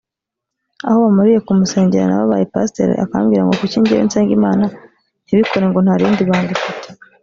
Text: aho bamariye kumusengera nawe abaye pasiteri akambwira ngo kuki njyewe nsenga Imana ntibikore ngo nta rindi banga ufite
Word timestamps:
aho 0.87 0.97
bamariye 1.03 1.39
kumusengera 1.45 2.05
nawe 2.07 2.23
abaye 2.25 2.45
pasiteri 2.53 2.93
akambwira 3.03 3.41
ngo 3.43 3.53
kuki 3.59 3.77
njyewe 3.81 4.03
nsenga 4.07 4.31
Imana 4.39 4.65
ntibikore 5.25 5.65
ngo 5.67 5.79
nta 5.81 5.95
rindi 5.99 6.23
banga 6.29 6.51
ufite 6.57 6.87